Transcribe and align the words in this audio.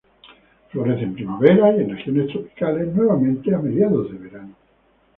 Florece 0.71 1.03
en 1.03 1.13
primavera, 1.13 1.73
y 1.77 1.81
en 1.81 1.95
regiones 1.95 2.29
tropicales 2.29 2.87
nuevamente 2.87 3.53
a 3.53 3.59
mediados 3.59 4.11
de 4.11 4.17
verano. 4.17 4.55